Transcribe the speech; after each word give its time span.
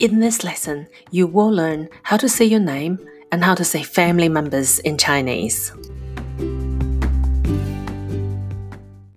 In 0.00 0.18
this 0.18 0.42
lesson, 0.42 0.88
you 1.12 1.28
will 1.28 1.50
learn 1.50 1.88
how 2.02 2.16
to 2.16 2.28
say 2.28 2.44
your 2.44 2.58
name 2.58 2.98
and 3.30 3.44
how 3.44 3.54
to 3.54 3.64
say 3.64 3.84
family 3.84 4.28
members 4.28 4.80
in 4.80 4.98
Chinese. 4.98 5.72